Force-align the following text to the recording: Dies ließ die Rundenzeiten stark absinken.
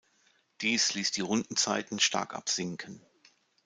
Dies 0.61 0.95
ließ 0.95 1.11
die 1.11 1.21
Rundenzeiten 1.21 1.99
stark 1.99 2.33
absinken. 2.33 3.05